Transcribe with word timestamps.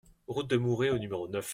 Route 0.27 0.49
de 0.49 0.57
Mouret 0.57 0.89
au 0.89 0.97
numéro 0.97 1.27
neuf 1.27 1.49